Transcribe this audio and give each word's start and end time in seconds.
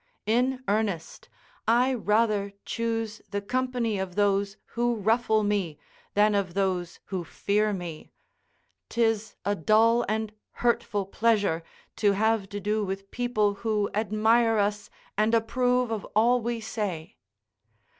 In 0.25 0.63
earnest, 0.67 1.29
I 1.67 1.93
rather 1.93 2.53
choose 2.65 3.21
the 3.29 3.39
company 3.39 3.99
of 3.99 4.15
those 4.15 4.57
who 4.73 4.95
ruffle 4.95 5.43
me 5.43 5.77
than 6.15 6.33
of 6.33 6.55
those 6.55 6.99
who 7.13 7.23
fear 7.23 7.71
me; 7.71 8.11
'tis 8.89 9.35
a 9.45 9.53
dull 9.55 10.03
and 10.09 10.33
hurtful 10.53 11.05
pleasure 11.05 11.61
to 11.97 12.13
have 12.13 12.49
to 12.49 12.59
do 12.59 12.83
with 12.83 13.11
people 13.11 13.53
who 13.61 13.91
admire 13.93 14.57
us 14.57 14.89
and 15.19 15.35
approve 15.35 15.91
of 15.91 16.03
all 16.15 16.41
we 16.41 16.61
say. 16.61 17.17